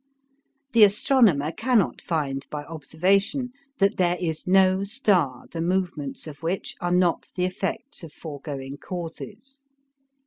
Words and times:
The 0.73 0.83
astronomer 0.83 1.51
cannot 1.51 2.01
find 2.01 2.47
by 2.49 2.63
observation 2.63 3.51
that 3.77 3.97
there 3.97 4.17
is 4.19 4.47
no 4.47 4.83
star 4.83 5.45
the 5.51 5.61
movements 5.61 6.25
of 6.25 6.41
which 6.41 6.75
are 6.81 6.89
not 6.91 7.29
the 7.35 7.45
effects 7.45 8.03
of 8.03 8.11
foregoing 8.11 8.77
causes. 8.79 9.61